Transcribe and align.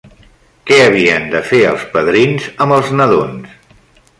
Què 0.69 0.77
havien 0.85 1.27
de 1.35 1.41
fer 1.49 1.59
els 1.73 1.85
padrins 1.97 2.49
amb 2.67 2.77
els 2.79 2.91
nadons? 2.99 3.53